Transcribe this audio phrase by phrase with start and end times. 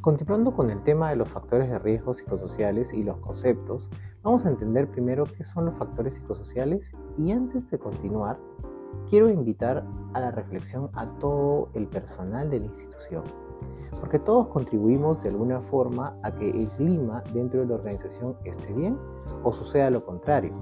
[0.00, 3.90] Continuando con el tema de los factores de riesgo psicosociales y los conceptos,
[4.22, 8.38] vamos a entender primero qué son los factores psicosociales y antes de continuar,
[9.10, 9.84] quiero invitar
[10.14, 13.24] a la reflexión a todo el personal de la institución,
[14.00, 18.72] porque todos contribuimos de alguna forma a que el clima dentro de la organización esté
[18.72, 18.98] bien
[19.42, 20.52] o suceda lo contrario.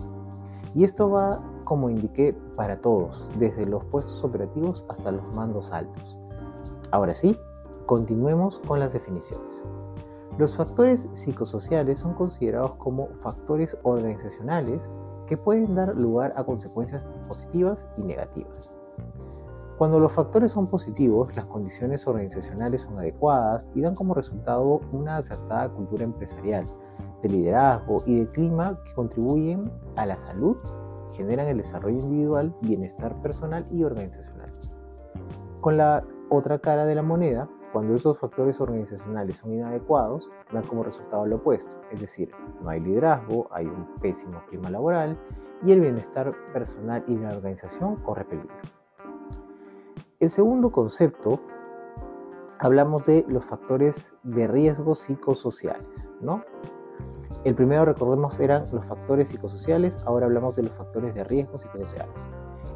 [0.74, 6.18] Y esto va, como indiqué, para todos, desde los puestos operativos hasta los mandos altos.
[6.90, 7.38] Ahora sí,
[7.88, 9.64] Continuemos con las definiciones.
[10.36, 14.90] Los factores psicosociales son considerados como factores organizacionales
[15.26, 18.70] que pueden dar lugar a consecuencias positivas y negativas.
[19.78, 25.16] Cuando los factores son positivos, las condiciones organizacionales son adecuadas y dan como resultado una
[25.16, 26.66] acertada cultura empresarial,
[27.22, 30.58] de liderazgo y de clima que contribuyen a la salud,
[31.12, 34.52] generan el desarrollo individual, bienestar personal y organizacional.
[35.62, 40.82] Con la otra cara de la moneda, cuando esos factores organizacionales son inadecuados, dan como
[40.82, 42.30] resultado lo opuesto, es decir,
[42.62, 45.18] no hay liderazgo, hay un pésimo clima laboral
[45.64, 48.54] y el bienestar personal y la organización corre peligro.
[50.20, 51.40] El segundo concepto,
[52.58, 56.42] hablamos de los factores de riesgo psicosociales, ¿no?
[57.44, 62.26] El primero, recordemos, eran los factores psicosociales, ahora hablamos de los factores de riesgo psicosociales.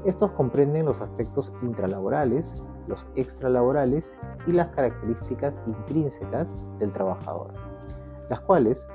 [0.05, 4.17] Estos comprenden los aspectos intralaborales, los extralaborales
[4.47, 7.53] y las características intrínsecas del trabajador,
[8.29, 8.89] las cuales,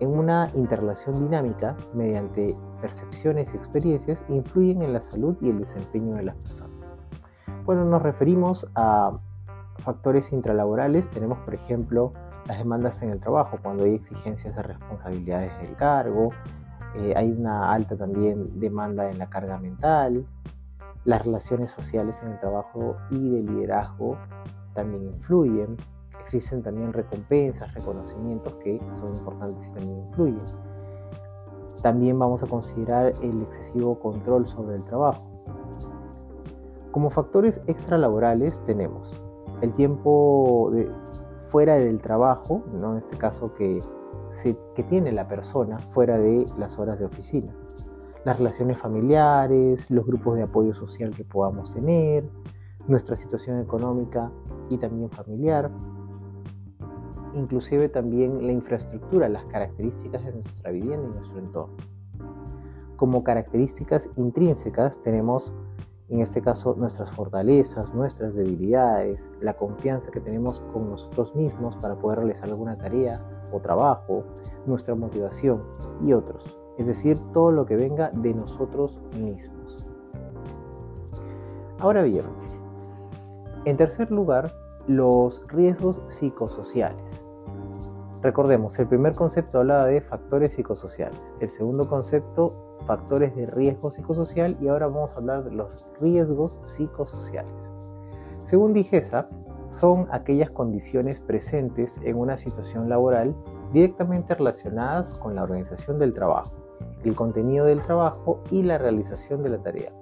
[0.00, 6.16] en una interrelación dinámica mediante percepciones y experiencias, influyen en la salud y el desempeño
[6.16, 6.92] de las personas.
[7.64, 9.18] Cuando nos referimos a
[9.78, 12.12] factores intralaborales, tenemos, por ejemplo,
[12.46, 16.30] las demandas en el trabajo, cuando hay exigencias de responsabilidades del cargo,
[16.96, 20.26] eh, hay una alta también demanda en la carga mental,
[21.04, 24.16] las relaciones sociales en el trabajo y de liderazgo
[24.74, 25.76] también influyen,
[26.20, 30.46] existen también recompensas, reconocimientos que son importantes y también influyen.
[31.82, 35.26] También vamos a considerar el excesivo control sobre el trabajo.
[36.90, 39.20] Como factores extralaborales tenemos
[39.62, 40.90] el tiempo de,
[41.46, 42.92] fuera del trabajo, ¿no?
[42.92, 43.80] en este caso que
[44.74, 47.52] que tiene la persona fuera de las horas de oficina.
[48.24, 52.28] Las relaciones familiares, los grupos de apoyo social que podamos tener,
[52.86, 54.30] nuestra situación económica
[54.68, 55.70] y también familiar,
[57.34, 61.76] inclusive también la infraestructura, las características de nuestra vivienda y nuestro entorno.
[62.96, 65.54] Como características intrínsecas tenemos
[66.10, 71.94] en este caso nuestras fortalezas, nuestras debilidades, la confianza que tenemos con nosotros mismos para
[71.94, 74.24] poder realizar alguna tarea o trabajo,
[74.66, 75.62] nuestra motivación
[76.04, 76.58] y otros.
[76.78, 79.84] Es decir, todo lo que venga de nosotros mismos.
[81.78, 82.24] Ahora bien,
[83.64, 84.52] en tercer lugar,
[84.86, 87.24] los riesgos psicosociales.
[88.22, 94.56] Recordemos, el primer concepto hablaba de factores psicosociales, el segundo concepto factores de riesgo psicosocial
[94.60, 97.70] y ahora vamos a hablar de los riesgos psicosociales.
[98.38, 99.28] Según Digesa,
[99.70, 103.34] son aquellas condiciones presentes en una situación laboral
[103.72, 106.52] directamente relacionadas con la organización del trabajo,
[107.04, 109.92] el contenido del trabajo y la realización de la tarea,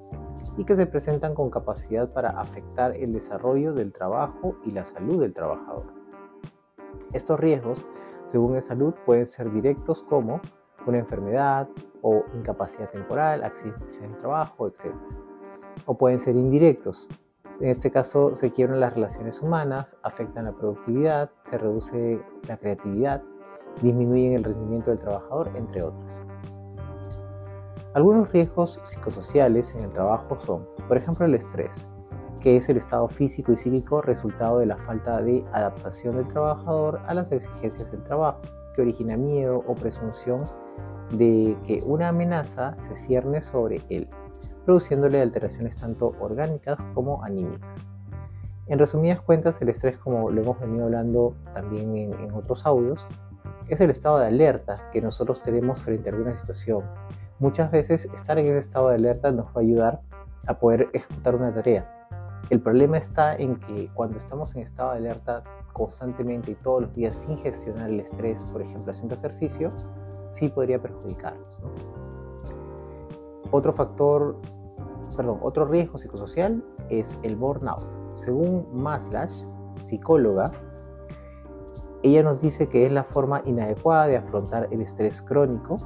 [0.56, 5.20] y que se presentan con capacidad para afectar el desarrollo del trabajo y la salud
[5.20, 5.84] del trabajador.
[7.12, 7.86] Estos riesgos,
[8.24, 10.40] según el salud, pueden ser directos como
[10.86, 11.68] una enfermedad
[12.02, 14.94] o incapacidad temporal, accidentes en el trabajo, etc.
[15.86, 17.06] O pueden ser indirectos.
[17.60, 23.20] En este caso se quiebran las relaciones humanas, afectan la productividad, se reduce la creatividad,
[23.82, 26.22] disminuyen el rendimiento del trabajador, entre otros.
[27.94, 31.88] Algunos riesgos psicosociales en el trabajo son, por ejemplo, el estrés,
[32.40, 37.00] que es el estado físico y psíquico resultado de la falta de adaptación del trabajador
[37.08, 38.40] a las exigencias del trabajo,
[38.76, 40.38] que origina miedo o presunción
[41.10, 44.08] de que una amenaza se cierne sobre él,
[44.64, 47.68] produciéndole alteraciones tanto orgánicas como anímicas.
[48.68, 53.06] En resumidas cuentas, el estrés, como lo hemos venido hablando también en, otros audios,
[53.68, 56.82] es el estado de alerta que nosotros tenemos frente a alguna situación.
[57.38, 60.00] Muchas veces estar en ese estado de alerta nos va a ayudar
[60.46, 62.06] a poder ejecutar una tarea.
[62.50, 66.94] El problema está en que cuando estamos en estado de alerta constantemente y todos los
[66.94, 69.70] días sin gestionar el estrés, por ejemplo haciendo ejercicio,
[70.30, 71.60] sí podría perjudicarnos.
[73.50, 74.36] Otro factor,
[75.16, 77.86] perdón, otro riesgo psicosocial es el burnout.
[78.16, 79.44] Según Maslash,
[79.84, 80.52] psicóloga,
[82.02, 85.78] ella nos dice que es la forma inadecuada de afrontar el estrés crónico.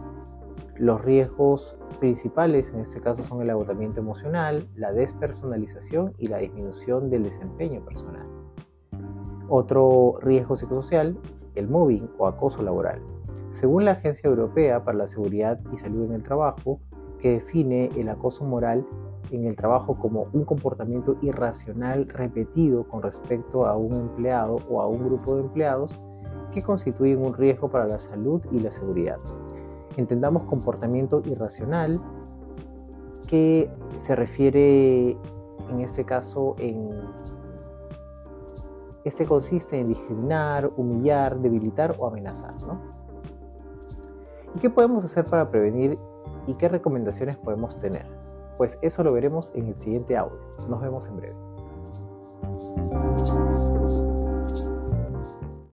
[0.76, 7.08] Los riesgos principales en este caso son el agotamiento emocional, la despersonalización y la disminución
[7.08, 8.26] del desempeño personal.
[9.48, 11.16] Otro riesgo psicosocial,
[11.54, 13.00] el mobbing o acoso laboral.
[13.50, 16.80] Según la Agencia Europea para la Seguridad y Salud en el Trabajo,
[17.22, 18.84] que define el acoso moral
[19.30, 24.88] en el trabajo como un comportamiento irracional repetido con respecto a un empleado o a
[24.88, 25.98] un grupo de empleados
[26.52, 29.18] que constituyen un riesgo para la salud y la seguridad.
[29.96, 32.00] Entendamos comportamiento irracional
[33.28, 35.16] que se refiere
[35.70, 36.90] en este caso en
[39.04, 42.54] este consiste en discriminar, humillar, debilitar o amenazar.
[42.66, 42.80] ¿no?
[44.54, 45.98] ¿Y qué podemos hacer para prevenir
[46.46, 48.06] y qué recomendaciones podemos tener?
[48.56, 50.38] Pues eso lo veremos en el siguiente audio.
[50.68, 51.36] Nos vemos en breve.